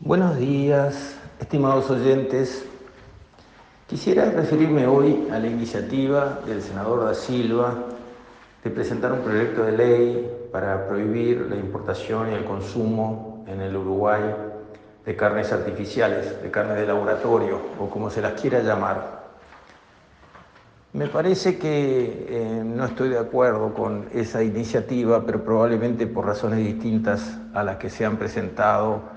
Buenos 0.00 0.36
días, 0.36 1.16
estimados 1.40 1.88
oyentes. 1.88 2.66
Quisiera 3.86 4.28
referirme 4.28 4.88
hoy 4.88 5.28
a 5.32 5.38
la 5.38 5.46
iniciativa 5.46 6.40
del 6.44 6.60
senador 6.62 7.04
da 7.04 7.14
Silva 7.14 7.74
de 8.64 8.70
presentar 8.70 9.12
un 9.12 9.20
proyecto 9.20 9.62
de 9.62 9.72
ley 9.72 10.48
para 10.50 10.88
prohibir 10.88 11.46
la 11.48 11.54
importación 11.54 12.32
y 12.32 12.34
el 12.34 12.44
consumo 12.44 13.44
en 13.46 13.60
el 13.60 13.76
Uruguay 13.76 14.34
de 15.06 15.16
carnes 15.16 15.52
artificiales, 15.52 16.42
de 16.42 16.50
carnes 16.50 16.76
de 16.76 16.86
laboratorio 16.86 17.60
o 17.78 17.88
como 17.88 18.10
se 18.10 18.20
las 18.20 18.38
quiera 18.38 18.60
llamar. 18.62 19.22
Me 20.92 21.06
parece 21.06 21.56
que 21.56 22.26
eh, 22.28 22.62
no 22.64 22.84
estoy 22.84 23.10
de 23.10 23.18
acuerdo 23.18 23.72
con 23.72 24.08
esa 24.12 24.42
iniciativa, 24.42 25.24
pero 25.24 25.44
probablemente 25.44 26.08
por 26.08 26.26
razones 26.26 26.58
distintas 26.58 27.38
a 27.54 27.62
las 27.62 27.76
que 27.76 27.90
se 27.90 28.04
han 28.04 28.16
presentado 28.16 29.13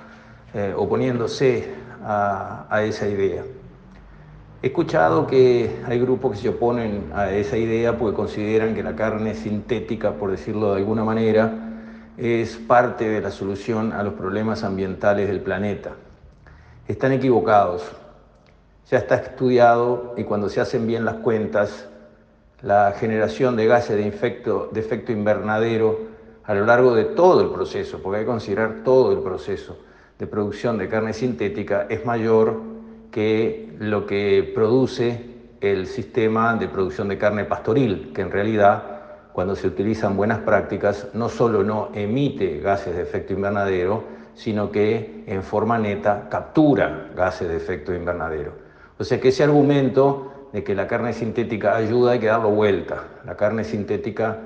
eh, 0.53 0.73
oponiéndose 0.75 1.75
a, 2.03 2.81
esa 2.83 3.07
idea. 3.07 3.43
He 4.61 4.67
escuchado 4.67 5.27
que 5.27 5.81
hay 5.85 5.99
grupos 5.99 6.31
que 6.31 6.37
se 6.37 6.49
oponen 6.49 7.11
a 7.13 7.31
esa 7.31 7.57
idea 7.57 7.97
porque 7.97 8.15
consideran 8.15 8.73
que 8.73 8.81
la 8.81 8.95
carne 8.95 9.35
sintética, 9.35 10.13
por 10.13 10.31
decirlo 10.31 10.73
de 10.73 10.77
alguna 10.79 11.03
manera, 11.03 11.53
es 12.17 12.55
parte 12.55 13.09
de 13.09 13.21
la 13.21 13.29
solución 13.29 13.91
a 13.91 14.03
los 14.03 14.13
problemas 14.13 14.63
ambientales 14.63 15.27
del 15.27 15.41
planeta. 15.41 15.91
Están 16.87 17.11
equivocados. 17.11 17.91
Ya 18.89 18.99
está 18.99 19.15
estudiado 19.15 20.13
y 20.15 20.23
cuando 20.23 20.47
se 20.47 20.61
hacen 20.61 20.87
bien 20.87 21.03
las 21.03 21.15
cuentas, 21.15 21.89
la 22.61 22.93
generación 22.97 23.57
de 23.57 23.67
gases 23.67 23.97
de 23.97 24.07
efecto 24.07 25.11
invernadero 25.11 25.99
a 26.45 26.53
lo 26.53 26.65
largo 26.65 26.95
de 26.95 27.03
todo 27.03 27.41
el 27.41 27.49
proceso, 27.49 28.01
porque 28.01 28.19
hay 28.19 28.23
que 28.23 28.31
considerar 28.31 28.77
todo 28.85 29.11
el 29.11 29.19
proceso 29.19 29.77
de 30.19 30.27
producción 30.27 30.77
de 30.77 30.89
carne 30.89 31.13
sintética, 31.13 31.85
es 31.89 32.05
mayor 32.05 32.61
que 33.11 33.75
lo 33.79 34.05
que 34.05 34.51
produce 34.53 35.37
el 35.61 35.87
sistema 35.87 36.55
de 36.55 36.67
producción 36.67 37.07
de 37.07 37.17
carne 37.17 37.45
pastoril, 37.45 38.11
que 38.13 38.21
en 38.21 38.31
realidad 38.31 38.83
cuando 39.33 39.55
se 39.55 39.67
utilizan 39.67 40.17
buenas 40.17 40.39
prácticas 40.39 41.09
no 41.13 41.29
solo 41.29 41.63
no 41.63 41.89
emite 41.93 42.59
gases 42.59 42.95
de 42.95 43.03
efecto 43.03 43.33
invernadero, 43.33 44.03
sino 44.33 44.71
que 44.71 45.23
en 45.27 45.43
forma 45.43 45.77
neta 45.77 46.27
captura 46.29 47.11
gases 47.15 47.47
de 47.49 47.57
efecto 47.57 47.93
invernadero. 47.93 48.53
O 48.97 49.03
sea 49.03 49.19
que 49.19 49.29
ese 49.29 49.43
argumento 49.43 50.49
de 50.53 50.63
que 50.63 50.73
la 50.73 50.87
carne 50.87 51.13
sintética 51.13 51.75
ayuda 51.75 52.13
hay 52.13 52.19
que 52.19 52.27
darlo 52.27 52.49
vuelta. 52.49 53.03
La 53.25 53.35
carne 53.35 53.63
sintética 53.63 54.37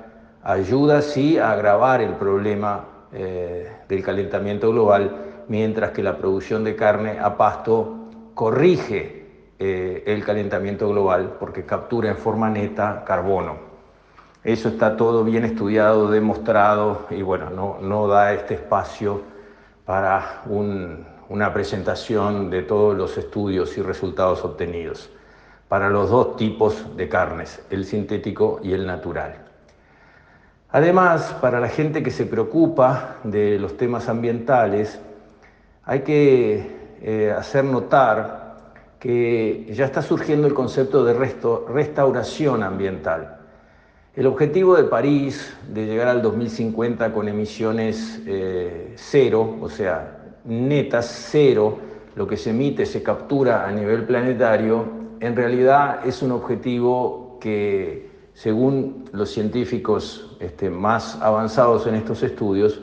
ayuda 0.42 1.00
sí 1.02 1.38
a 1.38 1.52
agravar 1.52 2.02
el 2.02 2.14
problema 2.14 2.84
eh, 3.12 3.70
del 3.88 4.02
calentamiento 4.02 4.70
global, 4.70 5.31
mientras 5.48 5.90
que 5.92 6.02
la 6.02 6.18
producción 6.18 6.64
de 6.64 6.76
carne 6.76 7.18
a 7.20 7.36
pasto 7.36 8.08
corrige 8.34 9.26
eh, 9.58 10.02
el 10.06 10.24
calentamiento 10.24 10.88
global 10.88 11.36
porque 11.38 11.64
captura 11.64 12.10
en 12.10 12.16
forma 12.16 12.50
neta 12.50 13.04
carbono. 13.04 13.56
Eso 14.44 14.68
está 14.68 14.96
todo 14.96 15.22
bien 15.22 15.44
estudiado, 15.44 16.10
demostrado 16.10 17.06
y 17.10 17.22
bueno, 17.22 17.50
no, 17.50 17.78
no 17.80 18.08
da 18.08 18.32
este 18.32 18.54
espacio 18.54 19.22
para 19.84 20.42
una 20.46 21.52
presentación 21.52 22.50
de 22.50 22.62
todos 22.62 22.96
los 22.96 23.16
estudios 23.18 23.76
y 23.78 23.82
resultados 23.82 24.44
obtenidos 24.44 25.10
para 25.72 25.88
los 25.88 26.10
dos 26.10 26.36
tipos 26.36 26.96
de 26.98 27.08
carnes, 27.08 27.64
el 27.70 27.86
sintético 27.86 28.60
y 28.62 28.74
el 28.74 28.86
natural. 28.86 29.36
Además, 30.70 31.34
para 31.40 31.60
la 31.60 31.68
gente 31.68 32.02
que 32.02 32.10
se 32.10 32.26
preocupa 32.26 33.16
de 33.24 33.58
los 33.58 33.78
temas 33.78 34.08
ambientales, 34.08 35.00
hay 35.84 36.00
que 36.00 36.66
eh, 37.02 37.34
hacer 37.36 37.64
notar 37.64 38.42
que 39.00 39.66
ya 39.72 39.84
está 39.84 40.00
surgiendo 40.00 40.46
el 40.46 40.54
concepto 40.54 41.04
de 41.04 41.14
restauración 41.14 42.62
ambiental. 42.62 43.38
El 44.14 44.26
objetivo 44.26 44.76
de 44.76 44.84
París 44.84 45.56
de 45.68 45.86
llegar 45.86 46.06
al 46.06 46.22
2050 46.22 47.12
con 47.12 47.28
emisiones 47.28 48.20
eh, 48.26 48.92
cero, 48.96 49.56
o 49.60 49.68
sea, 49.68 50.18
netas 50.44 51.28
cero, 51.30 51.78
lo 52.14 52.26
que 52.26 52.36
se 52.36 52.50
emite 52.50 52.86
se 52.86 53.02
captura 53.02 53.66
a 53.66 53.72
nivel 53.72 54.04
planetario, 54.04 54.86
en 55.18 55.34
realidad 55.34 56.06
es 56.06 56.22
un 56.22 56.30
objetivo 56.30 57.38
que, 57.40 58.10
según 58.34 59.06
los 59.12 59.30
científicos 59.30 60.36
este, 60.38 60.70
más 60.70 61.20
avanzados 61.20 61.86
en 61.86 61.94
estos 61.94 62.22
estudios, 62.22 62.80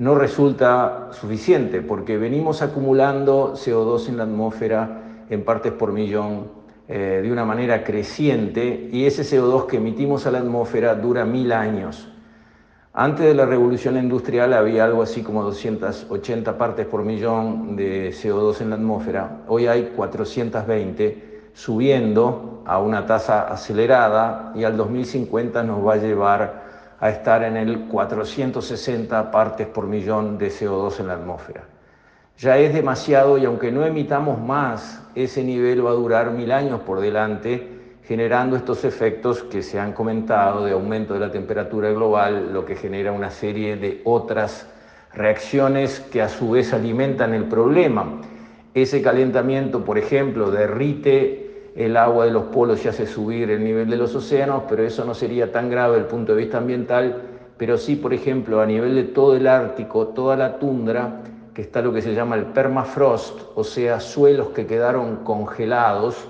no 0.00 0.14
resulta 0.14 1.10
suficiente 1.12 1.82
porque 1.82 2.16
venimos 2.16 2.62
acumulando 2.62 3.52
CO2 3.52 4.08
en 4.08 4.16
la 4.16 4.22
atmósfera 4.22 5.26
en 5.28 5.44
partes 5.44 5.72
por 5.72 5.92
millón 5.92 6.48
eh, 6.88 7.20
de 7.22 7.30
una 7.30 7.44
manera 7.44 7.84
creciente 7.84 8.88
y 8.90 9.04
ese 9.04 9.24
CO2 9.24 9.66
que 9.66 9.76
emitimos 9.76 10.26
a 10.26 10.30
la 10.30 10.38
atmósfera 10.38 10.94
dura 10.94 11.26
mil 11.26 11.52
años. 11.52 12.08
Antes 12.94 13.26
de 13.26 13.34
la 13.34 13.44
revolución 13.44 13.98
industrial 13.98 14.54
había 14.54 14.86
algo 14.86 15.02
así 15.02 15.22
como 15.22 15.42
280 15.42 16.56
partes 16.56 16.86
por 16.86 17.04
millón 17.04 17.76
de 17.76 18.08
CO2 18.10 18.62
en 18.62 18.70
la 18.70 18.76
atmósfera. 18.76 19.42
Hoy 19.48 19.66
hay 19.66 19.92
420, 19.94 21.50
subiendo 21.52 22.62
a 22.64 22.78
una 22.78 23.04
tasa 23.04 23.42
acelerada 23.42 24.54
y 24.56 24.64
al 24.64 24.78
2050 24.78 25.62
nos 25.62 25.86
va 25.86 25.92
a 25.92 25.96
llevar 25.98 26.69
a 27.00 27.08
estar 27.08 27.42
en 27.42 27.56
el 27.56 27.86
460 27.86 29.30
partes 29.30 29.66
por 29.66 29.86
millón 29.86 30.36
de 30.36 30.50
CO2 30.50 31.00
en 31.00 31.06
la 31.06 31.14
atmósfera. 31.14 31.64
Ya 32.38 32.58
es 32.58 32.72
demasiado 32.72 33.38
y 33.38 33.44
aunque 33.44 33.72
no 33.72 33.84
emitamos 33.84 34.38
más, 34.38 35.02
ese 35.14 35.42
nivel 35.42 35.84
va 35.84 35.90
a 35.90 35.94
durar 35.94 36.30
mil 36.30 36.52
años 36.52 36.80
por 36.80 37.00
delante, 37.00 37.68
generando 38.04 38.56
estos 38.56 38.84
efectos 38.84 39.42
que 39.42 39.62
se 39.62 39.78
han 39.78 39.92
comentado 39.92 40.64
de 40.64 40.72
aumento 40.72 41.14
de 41.14 41.20
la 41.20 41.30
temperatura 41.30 41.90
global, 41.90 42.52
lo 42.52 42.64
que 42.64 42.76
genera 42.76 43.12
una 43.12 43.30
serie 43.30 43.76
de 43.76 44.00
otras 44.04 44.66
reacciones 45.12 46.00
que 46.00 46.22
a 46.22 46.28
su 46.28 46.50
vez 46.50 46.72
alimentan 46.72 47.34
el 47.34 47.44
problema. 47.44 48.20
Ese 48.74 49.02
calentamiento, 49.02 49.84
por 49.84 49.98
ejemplo, 49.98 50.50
derrite 50.50 51.39
el 51.74 51.96
agua 51.96 52.24
de 52.24 52.30
los 52.30 52.44
polos 52.44 52.82
ya 52.82 52.90
hace 52.90 53.06
subir 53.06 53.50
el 53.50 53.62
nivel 53.62 53.88
de 53.88 53.96
los 53.96 54.14
océanos, 54.14 54.64
pero 54.68 54.82
eso 54.82 55.04
no 55.04 55.14
sería 55.14 55.52
tan 55.52 55.70
grave 55.70 55.94
desde 55.94 56.04
el 56.04 56.10
punto 56.10 56.34
de 56.34 56.42
vista 56.42 56.58
ambiental, 56.58 57.22
pero 57.56 57.76
sí, 57.76 57.96
por 57.96 58.14
ejemplo, 58.14 58.60
a 58.60 58.66
nivel 58.66 58.94
de 58.94 59.04
todo 59.04 59.36
el 59.36 59.46
Ártico, 59.46 60.08
toda 60.08 60.36
la 60.36 60.58
tundra, 60.58 61.22
que 61.54 61.62
está 61.62 61.82
lo 61.82 61.92
que 61.92 62.02
se 62.02 62.14
llama 62.14 62.36
el 62.36 62.46
permafrost, 62.46 63.40
o 63.54 63.64
sea, 63.64 64.00
suelos 64.00 64.48
que 64.48 64.66
quedaron 64.66 65.16
congelados, 65.24 66.28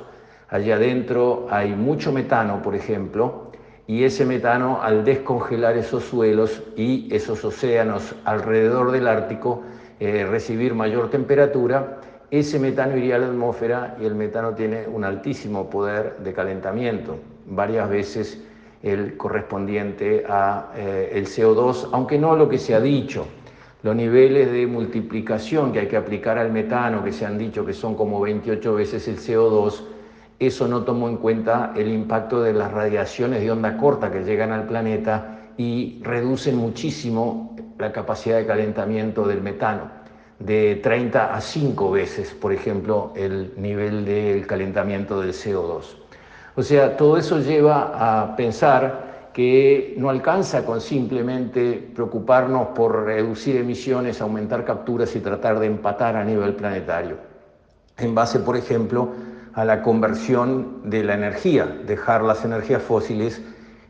allá 0.48 0.76
adentro 0.76 1.46
hay 1.50 1.74
mucho 1.74 2.10
metano, 2.12 2.62
por 2.62 2.74
ejemplo, 2.74 3.50
y 3.86 4.04
ese 4.04 4.24
metano 4.24 4.80
al 4.82 5.04
descongelar 5.04 5.76
esos 5.76 6.04
suelos 6.04 6.62
y 6.76 7.12
esos 7.14 7.44
océanos 7.44 8.14
alrededor 8.24 8.92
del 8.92 9.08
Ártico, 9.08 9.62
eh, 9.98 10.26
recibir 10.28 10.74
mayor 10.74 11.10
temperatura, 11.10 11.98
ese 12.30 12.60
metano 12.60 12.96
iría 12.96 13.16
a 13.16 13.18
la 13.18 13.26
atmósfera 13.26 13.96
y 14.00 14.04
el 14.04 14.14
metano 14.14 14.54
tiene 14.54 14.86
un 14.86 15.04
altísimo 15.04 15.68
poder 15.68 16.18
de 16.18 16.32
calentamiento, 16.32 17.18
varias 17.46 17.90
veces 17.90 18.42
el 18.82 19.16
correspondiente 19.16 20.24
a 20.28 20.70
eh, 20.76 21.10
el 21.12 21.26
CO2, 21.26 21.88
aunque 21.92 22.18
no 22.18 22.36
lo 22.36 22.48
que 22.48 22.58
se 22.58 22.74
ha 22.74 22.80
dicho. 22.80 23.26
Los 23.82 23.96
niveles 23.96 24.52
de 24.52 24.66
multiplicación 24.66 25.72
que 25.72 25.80
hay 25.80 25.88
que 25.88 25.96
aplicar 25.96 26.38
al 26.38 26.52
metano, 26.52 27.02
que 27.02 27.12
se 27.12 27.26
han 27.26 27.36
dicho 27.36 27.66
que 27.66 27.72
son 27.72 27.94
como 27.94 28.20
28 28.20 28.74
veces 28.74 29.08
el 29.08 29.18
CO2, 29.18 29.82
eso 30.38 30.68
no 30.68 30.84
tomó 30.84 31.08
en 31.08 31.16
cuenta 31.16 31.72
el 31.76 31.88
impacto 31.88 32.42
de 32.42 32.52
las 32.52 32.70
radiaciones 32.70 33.40
de 33.40 33.50
onda 33.50 33.76
corta 33.76 34.10
que 34.10 34.22
llegan 34.22 34.52
al 34.52 34.66
planeta 34.66 35.50
y 35.56 36.00
reducen 36.02 36.56
muchísimo 36.56 37.56
la 37.78 37.92
capacidad 37.92 38.36
de 38.36 38.46
calentamiento 38.46 39.26
del 39.26 39.42
metano 39.42 40.00
de 40.40 40.76
30 40.82 41.34
a 41.34 41.40
5 41.40 41.90
veces, 41.90 42.32
por 42.32 42.52
ejemplo, 42.52 43.12
el 43.14 43.52
nivel 43.56 44.04
del 44.04 44.46
calentamiento 44.46 45.20
del 45.20 45.32
CO2. 45.32 45.84
O 46.56 46.62
sea, 46.62 46.96
todo 46.96 47.16
eso 47.18 47.38
lleva 47.38 47.92
a 47.94 48.34
pensar 48.36 49.28
que 49.32 49.94
no 49.96 50.10
alcanza 50.10 50.64
con 50.64 50.80
simplemente 50.80 51.90
preocuparnos 51.94 52.68
por 52.68 53.04
reducir 53.04 53.56
emisiones, 53.56 54.20
aumentar 54.20 54.64
capturas 54.64 55.14
y 55.14 55.20
tratar 55.20 55.60
de 55.60 55.66
empatar 55.66 56.16
a 56.16 56.24
nivel 56.24 56.54
planetario. 56.54 57.16
En 57.98 58.14
base, 58.14 58.40
por 58.40 58.56
ejemplo, 58.56 59.10
a 59.52 59.64
la 59.64 59.82
conversión 59.82 60.90
de 60.90 61.04
la 61.04 61.14
energía, 61.14 61.66
dejar 61.86 62.22
las 62.22 62.44
energías 62.44 62.82
fósiles 62.82 63.42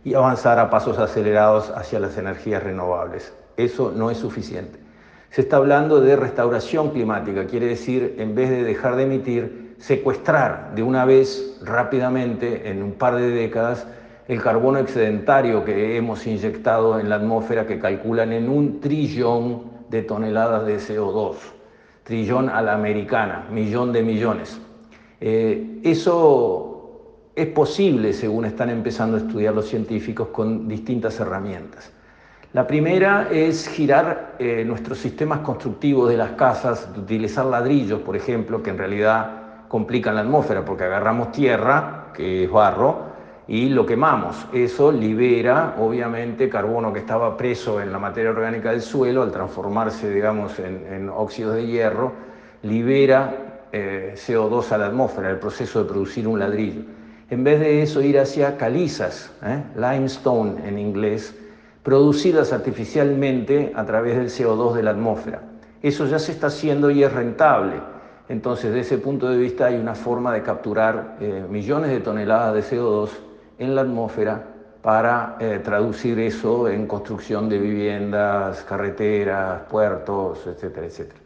y 0.04 0.14
avanzar 0.14 0.58
a 0.58 0.68
pasos 0.68 0.98
acelerados 0.98 1.70
hacia 1.70 2.00
las 2.00 2.18
energías 2.18 2.62
renovables. 2.62 3.32
Eso 3.56 3.92
no 3.94 4.10
es 4.10 4.18
suficiente. 4.18 4.89
Se 5.30 5.42
está 5.42 5.58
hablando 5.58 6.00
de 6.00 6.16
restauración 6.16 6.90
climática, 6.90 7.46
quiere 7.46 7.66
decir, 7.66 8.16
en 8.18 8.34
vez 8.34 8.50
de 8.50 8.64
dejar 8.64 8.96
de 8.96 9.04
emitir, 9.04 9.76
secuestrar 9.78 10.74
de 10.74 10.82
una 10.82 11.04
vez 11.04 11.60
rápidamente, 11.62 12.68
en 12.68 12.82
un 12.82 12.92
par 12.92 13.14
de 13.14 13.30
décadas, 13.30 13.86
el 14.26 14.42
carbono 14.42 14.80
excedentario 14.80 15.64
que 15.64 15.96
hemos 15.96 16.26
inyectado 16.26 16.98
en 16.98 17.08
la 17.08 17.16
atmósfera, 17.16 17.64
que 17.64 17.78
calculan 17.78 18.32
en 18.32 18.48
un 18.48 18.80
trillón 18.80 19.70
de 19.88 20.02
toneladas 20.02 20.66
de 20.66 20.78
CO2. 20.78 21.36
trillón 22.02 22.48
a 22.48 22.60
la 22.60 22.74
americana, 22.74 23.46
millón 23.52 23.92
de 23.92 24.02
millones. 24.02 24.60
Eh, 25.20 25.80
eso 25.84 27.30
es 27.36 27.46
posible, 27.46 28.12
según 28.12 28.46
están 28.46 28.68
empezando 28.68 29.16
a 29.16 29.20
estudiar 29.20 29.54
los 29.54 29.68
científicos, 29.68 30.28
con 30.28 30.66
distintas 30.66 31.20
herramientas. 31.20 31.92
La 32.52 32.66
primera 32.66 33.28
es 33.30 33.68
girar 33.68 34.34
eh, 34.40 34.64
nuestros 34.66 34.98
sistemas 34.98 35.38
constructivos 35.38 36.10
de 36.10 36.16
las 36.16 36.32
casas, 36.32 36.88
utilizar 36.96 37.46
ladrillos, 37.46 38.00
por 38.00 38.16
ejemplo, 38.16 38.60
que 38.60 38.70
en 38.70 38.78
realidad 38.78 39.68
complican 39.68 40.16
la 40.16 40.22
atmósfera 40.22 40.64
porque 40.64 40.82
agarramos 40.82 41.30
tierra, 41.30 42.06
que 42.12 42.42
es 42.42 42.50
barro, 42.50 43.04
y 43.46 43.68
lo 43.68 43.86
quemamos. 43.86 44.48
Eso 44.52 44.90
libera, 44.90 45.76
obviamente, 45.78 46.48
carbono 46.48 46.92
que 46.92 46.98
estaba 46.98 47.36
preso 47.36 47.80
en 47.80 47.92
la 47.92 48.00
materia 48.00 48.30
orgánica 48.30 48.72
del 48.72 48.82
suelo, 48.82 49.22
al 49.22 49.30
transformarse, 49.30 50.10
digamos, 50.10 50.58
en, 50.58 51.08
óxidos 51.08 51.54
de 51.54 51.68
hierro, 51.68 52.14
libera 52.64 53.68
eh, 53.70 54.14
CO2 54.16 54.72
a 54.72 54.78
la 54.78 54.86
atmósfera, 54.86 55.30
el 55.30 55.38
proceso 55.38 55.84
de 55.84 55.88
producir 55.88 56.26
un 56.26 56.40
ladrillo. 56.40 56.82
En 57.30 57.44
vez 57.44 57.60
de 57.60 57.82
eso, 57.82 58.02
ir 58.02 58.18
hacia 58.18 58.56
calizas, 58.56 59.30
¿eh? 59.44 59.62
limestone 59.76 60.68
en 60.68 60.80
inglés, 60.80 61.32
producidas 61.82 62.52
artificialmente 62.52 63.72
a 63.74 63.84
través 63.84 64.16
del 64.16 64.28
CO2 64.28 64.74
de 64.74 64.82
la 64.82 64.90
atmósfera. 64.90 65.42
Eso 65.82 66.06
ya 66.06 66.18
se 66.18 66.32
está 66.32 66.48
haciendo 66.48 66.90
y 66.90 67.02
es 67.02 67.12
rentable. 67.12 67.80
Entonces, 68.28 68.72
desde 68.72 68.94
ese 68.94 68.98
punto 68.98 69.28
de 69.28 69.38
vista 69.38 69.66
hay 69.66 69.76
una 69.76 69.94
forma 69.94 70.32
de 70.32 70.42
capturar 70.42 71.16
eh, 71.20 71.44
millones 71.48 71.90
de 71.90 72.00
toneladas 72.00 72.54
de 72.54 72.76
CO2 72.76 73.10
en 73.58 73.74
la 73.74 73.80
atmósfera 73.80 74.44
para 74.82 75.36
eh, 75.40 75.60
traducir 75.62 76.18
eso 76.20 76.68
en 76.68 76.86
construcción 76.86 77.48
de 77.48 77.58
viviendas, 77.58 78.62
carreteras, 78.62 79.62
puertos, 79.70 80.46
etcétera, 80.46 80.86
etcétera. 80.86 81.20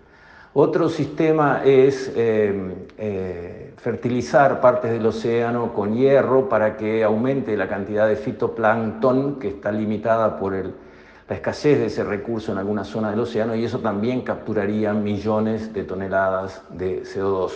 Otro 0.56 0.88
sistema 0.88 1.62
es 1.64 2.12
em, 2.14 2.74
eh, 2.96 3.72
fertilizar 3.76 4.60
partes 4.60 4.92
del 4.92 5.04
océano 5.04 5.74
con 5.74 5.96
hierro 5.96 6.48
para 6.48 6.76
que 6.76 7.02
aumente 7.02 7.56
la 7.56 7.66
cantidad 7.66 8.06
de 8.06 8.14
fitoplancton, 8.14 9.40
que 9.40 9.48
está 9.48 9.72
limitada 9.72 10.38
por 10.38 10.54
la 10.54 11.34
escasez 11.34 11.80
de 11.80 11.86
ese 11.86 12.04
recurso 12.04 12.52
en 12.52 12.58
alguna 12.58 12.84
zona 12.84 13.10
del 13.10 13.18
océano, 13.18 13.56
y 13.56 13.64
eso 13.64 13.80
también 13.80 14.20
capturaría 14.20 14.92
millones 14.92 15.72
de 15.72 15.82
toneladas 15.82 16.62
de 16.70 17.02
CO2. 17.02 17.50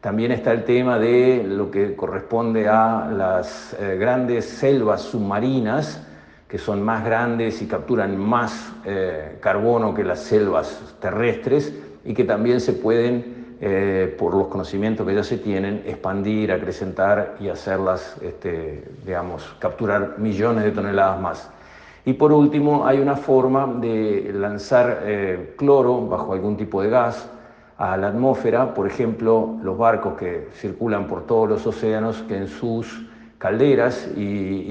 También 0.00 0.32
está 0.32 0.52
el 0.52 0.64
tema 0.64 0.98
de 0.98 1.44
lo 1.46 1.70
que 1.70 1.94
corresponde 1.94 2.66
a 2.68 3.06
las 3.14 3.76
eh, 3.78 3.98
grandes 4.00 4.46
selvas 4.46 5.02
submarinas, 5.02 6.02
que 6.48 6.56
son 6.56 6.82
más 6.82 7.04
grandes 7.04 7.60
y 7.60 7.66
capturan 7.66 8.16
más 8.16 8.72
eh, 8.86 9.36
carbono 9.42 9.92
que 9.92 10.04
las 10.04 10.20
selvas 10.20 10.96
terrestres 11.00 11.74
y 12.04 12.14
que 12.14 12.24
también 12.24 12.60
se 12.60 12.72
pueden, 12.72 13.56
eh, 13.60 14.14
por 14.18 14.34
los 14.34 14.48
conocimientos 14.48 15.06
que 15.06 15.14
ya 15.14 15.24
se 15.24 15.38
tienen, 15.38 15.82
expandir, 15.86 16.52
acrecentar 16.52 17.36
y 17.40 17.48
hacerlas, 17.48 18.16
este, 18.22 18.84
digamos, 19.04 19.56
capturar 19.58 20.18
millones 20.18 20.64
de 20.64 20.70
toneladas 20.70 21.20
más. 21.20 21.50
Y 22.04 22.12
por 22.14 22.32
último, 22.32 22.86
hay 22.86 22.98
una 22.98 23.16
forma 23.16 23.66
de 23.80 24.30
lanzar 24.34 25.02
cloro 25.56 26.06
bajo 26.06 26.34
algún 26.34 26.56
tipo 26.56 26.82
de 26.82 26.90
gas 26.90 27.30
a 27.78 27.96
la 27.96 28.08
atmósfera, 28.08 28.74
por 28.74 28.86
ejemplo, 28.86 29.58
los 29.62 29.76
barcos 29.76 30.14
que 30.18 30.48
circulan 30.54 31.06
por 31.06 31.26
todos 31.26 31.48
los 31.48 31.66
océanos, 31.66 32.22
que 32.28 32.36
en 32.36 32.48
sus 32.48 33.06
calderas 33.38 34.08
y, 34.16 34.64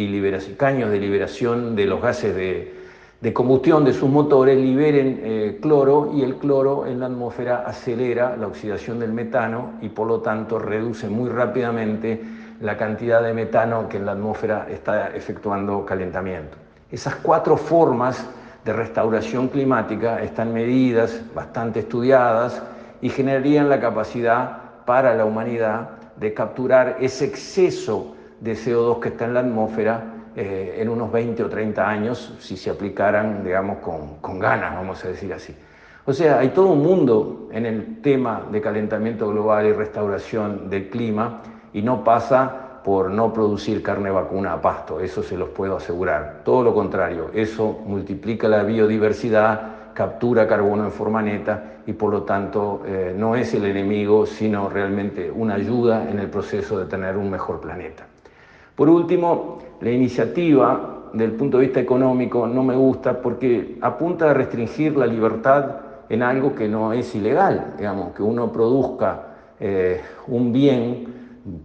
caños 0.57 0.89
de 0.89 1.00
liberación 1.00 1.75
de 1.75 1.86
los 1.86 2.01
gases 2.01 2.36
de, 2.36 2.82
combustión 3.31 3.86
de 3.86 3.94
sus 3.94 4.10
motores 4.10 4.58
liberen 4.58 5.22
eh, 5.24 5.60
cloro 5.62 6.12
y 6.14 6.24
el 6.24 6.36
cloro 6.36 6.86
en 6.86 7.00
la 7.00 7.06
atmósfera 7.06 7.64
acelera 7.66 8.36
la 8.36 8.48
oxidación 8.48 9.00
del 9.00 9.14
metano 9.14 9.75
y 9.81 9.88
por 9.88 10.08
lo 10.08 10.20
tanto 10.20 10.60
reduce 10.60 11.08
muy 11.08 11.30
rápidamente 11.30 12.22
la 12.60 12.75
cantidad 12.75 13.24
de 13.24 13.34
metano 13.34 13.88
que 13.88 13.96
en 13.96 14.08
la 14.08 14.12
atmósfera 14.12 14.68
está 14.70 15.16
efectuando 15.16 15.86
calentamiento. 15.86 16.58
Esas 16.92 17.16
cuatro 17.16 17.56
formas 17.56 18.28
de 18.66 18.74
restauración 18.74 19.48
climática 19.48 20.22
están 20.22 20.54
medidas, 20.54 21.22
bastante 21.34 21.80
estudiadas, 21.80 22.62
y 23.02 23.10
generarían 23.10 23.70
la 23.70 23.80
capacidad 23.80 24.84
para 24.86 25.16
la 25.16 25.24
humanidad 25.24 25.92
de 26.18 26.34
capturar 26.34 26.98
ese 27.00 27.25
exceso 27.25 28.16
de 28.42 28.54
CO2 28.54 29.00
que 29.00 29.10
está 29.10 29.25
en 29.25 29.34
la 29.34 29.40
atmósfera 29.40 30.12
eh, 30.35 30.77
en 30.80 30.89
unos 30.89 31.12
20 31.12 31.44
o 31.44 31.50
30 31.50 31.88
años, 31.88 32.35
si 32.39 32.57
se 32.57 32.69
aplicaran, 32.69 33.44
digamos, 33.44 33.77
con, 33.77 34.19
con 34.19 34.39
ganas, 34.39 34.75
vamos 34.75 35.03
a 35.06 35.09
decir 35.09 35.33
así. 35.33 35.56
O 36.06 36.12
sea, 36.12 36.39
hay 36.39 36.50
todo 36.50 36.68
un 36.68 36.83
mundo 36.83 37.47
en 37.51 37.65
el 37.65 38.01
tema 38.01 38.44
de 38.51 38.59
calentamiento 38.59 39.30
global 39.30 39.65
y 39.68 39.71
restauración 39.71 40.69
del 40.69 40.89
clima 40.89 41.41
y 41.71 41.81
no 41.81 42.03
pasa 42.03 42.81
por 42.83 43.09
no 43.09 43.31
producir 43.31 43.81
carne 43.81 44.12
vacuna 44.12 44.53
a 44.53 44.62
pasto, 44.62 45.00
eso 45.00 45.24
se 45.24 45.38
los 45.38 45.50
puedo 45.50 45.77
asegurar. 45.77 46.41
Todo 46.44 46.63
lo 46.63 46.74
contrario, 46.74 47.31
eso 47.33 47.79
multiplica 47.86 48.50
la 48.50 48.63
biodiversidad, 48.63 49.94
captura 49.94 50.47
carbono 50.47 50.83
en 50.83 50.91
forma 50.91 51.21
neta 51.21 51.75
y 51.86 51.94
por 51.94 52.12
lo 52.12 52.24
tanto 52.24 52.81
eh, 52.86 53.13
no 53.18 53.36
es 53.36 53.53
el 53.53 53.65
enemigo, 53.65 54.25
sino 54.25 54.69
realmente 54.69 55.31
una 55.31 55.56
ayuda 55.56 56.09
en 56.09 56.19
el 56.19 56.29
proceso 56.29 56.77
de 56.79 56.86
tener 56.86 57.15
un 57.15 57.29
mejor 57.29 57.62
planeta. 57.62 58.06
Por 58.75 58.90
último, 58.90 59.60
la 59.81 59.92
iniciativa 59.92 61.10
del 61.14 61.34
punto 61.34 61.58
de 61.58 61.66
vista 61.66 61.80
económico 61.80 62.48
no 62.48 62.64
me 62.64 62.75
gusta 62.75 63.22
porque 63.22 63.78
apunta 63.81 64.31
a 64.31 64.34
restringir 64.34 64.98
la 64.98 65.06
libertad 65.06 65.78
en 66.10 66.24
algo 66.24 66.56
que 66.56 66.68
no 66.68 66.92
es 66.92 67.14
ilegal, 67.16 67.75
digamos, 67.78 68.14
que 68.14 68.24
uno 68.24 68.52
produzca 68.52 69.28
eh, 69.60 70.02
un 70.28 70.52
bien 70.52 71.06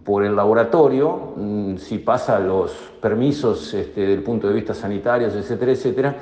por 0.03 0.23
el 0.23 0.35
laboratorio, 0.35 1.33
mm, 1.35 1.77
si 1.77 1.99
pasa 1.99 2.39
los 2.39 2.71
permisos 3.01 3.73
este, 3.73 4.01
del 4.01 4.21
punto 4.21 4.47
de 4.47 4.53
vista 4.53 4.73
sanitarios, 4.73 5.33
etcétera, 5.33 5.71
etcétera, 5.71 6.15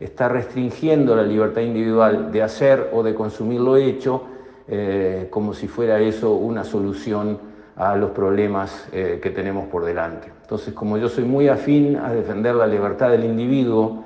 está 0.00 0.28
restringiendo 0.28 1.14
la 1.14 1.22
libertad 1.22 1.62
individual 1.62 2.32
de 2.32 2.42
hacer 2.42 2.90
o 2.92 3.02
de 3.02 3.14
consumir 3.14 3.60
lo 3.60 3.76
hecho, 3.76 4.24
eh, 4.66 5.28
como 5.30 5.54
si 5.54 5.68
fuera 5.68 6.00
eso 6.00 6.32
una 6.32 6.64
solución 6.64 7.38
a 7.76 7.96
los 7.96 8.10
problemas 8.10 8.88
eh, 8.92 9.20
que 9.22 9.30
tenemos 9.30 9.66
por 9.68 9.84
delante. 9.84 10.33
Entonces, 10.44 10.74
como 10.74 10.98
yo 10.98 11.08
soy 11.08 11.24
muy 11.24 11.48
afín 11.48 11.96
a 11.96 12.12
defender 12.12 12.54
la 12.54 12.66
libertad 12.66 13.08
del 13.08 13.24
individuo 13.24 14.04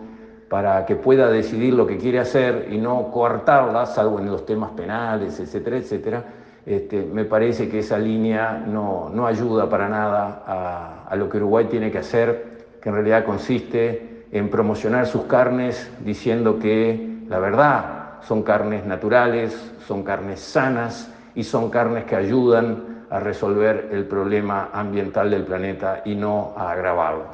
para 0.48 0.86
que 0.86 0.94
pueda 0.94 1.28
decidir 1.28 1.74
lo 1.74 1.84
que 1.84 1.98
quiere 1.98 2.20
hacer 2.20 2.68
y 2.70 2.78
no 2.78 3.10
coartarla, 3.10 3.86
salvo 3.86 4.20
en 4.20 4.30
los 4.30 4.46
temas 4.46 4.70
penales, 4.70 5.40
etcétera, 5.40 5.78
etcétera, 5.78 6.24
este, 6.64 7.02
me 7.02 7.24
parece 7.24 7.68
que 7.68 7.80
esa 7.80 7.98
línea 7.98 8.52
no, 8.64 9.10
no 9.12 9.26
ayuda 9.26 9.68
para 9.68 9.88
nada 9.88 10.44
a, 10.46 11.08
a 11.08 11.16
lo 11.16 11.28
que 11.28 11.38
Uruguay 11.38 11.66
tiene 11.68 11.90
que 11.90 11.98
hacer, 11.98 12.58
que 12.80 12.88
en 12.88 12.94
realidad 12.94 13.24
consiste 13.24 14.26
en 14.30 14.48
promocionar 14.48 15.06
sus 15.06 15.22
carnes 15.22 15.90
diciendo 16.04 16.60
que 16.60 17.18
la 17.28 17.40
verdad 17.40 18.20
son 18.22 18.44
carnes 18.44 18.86
naturales, 18.86 19.72
son 19.88 20.04
carnes 20.04 20.38
sanas 20.38 21.12
y 21.34 21.42
son 21.42 21.68
carnes 21.68 22.04
que 22.04 22.14
ayudan 22.14 22.97
a 23.10 23.20
resolver 23.20 23.88
el 23.92 24.04
problema 24.04 24.70
ambiental 24.72 25.30
del 25.30 25.44
planeta 25.44 26.02
y 26.04 26.14
no 26.14 26.54
a 26.56 26.72
agravarlo. 26.72 27.24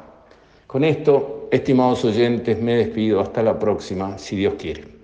Con 0.67 0.83
esto, 0.83 1.47
estimados 1.51 2.03
oyentes, 2.05 2.61
me 2.61 2.75
despido. 2.75 3.21
Hasta 3.21 3.43
la 3.43 3.57
próxima, 3.57 4.17
si 4.17 4.35
Dios 4.35 4.55
quiere. 4.55 4.94